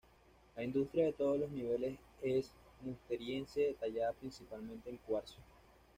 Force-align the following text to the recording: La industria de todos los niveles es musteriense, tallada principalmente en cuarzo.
La 0.55 0.63
industria 0.63 1.05
de 1.05 1.13
todos 1.13 1.39
los 1.39 1.51
niveles 1.51 1.95
es 2.23 2.49
musteriense, 2.83 3.75
tallada 3.79 4.11
principalmente 4.13 4.89
en 4.89 4.97
cuarzo. 4.97 5.37